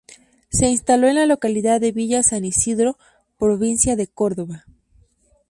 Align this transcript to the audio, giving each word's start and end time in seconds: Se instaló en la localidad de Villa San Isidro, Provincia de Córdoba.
Se 0.49 0.65
instaló 0.65 1.05
en 1.09 1.13
la 1.13 1.27
localidad 1.27 1.79
de 1.79 1.91
Villa 1.91 2.23
San 2.23 2.43
Isidro, 2.43 2.97
Provincia 3.37 3.95
de 3.95 4.07
Córdoba. 4.07 4.65